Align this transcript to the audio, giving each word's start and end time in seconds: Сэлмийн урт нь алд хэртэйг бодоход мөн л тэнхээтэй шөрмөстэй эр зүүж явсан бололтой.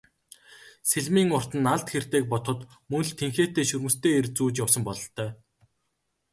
Сэлмийн 0.89 1.29
урт 1.37 1.51
нь 1.61 1.69
алд 1.73 1.87
хэртэйг 1.93 2.25
бодоход 2.31 2.59
мөн 2.89 3.03
л 3.07 3.11
тэнхээтэй 3.19 3.65
шөрмөстэй 3.67 4.13
эр 4.19 4.27
зүүж 4.35 4.55
явсан 4.63 4.83
бололтой. 4.87 5.29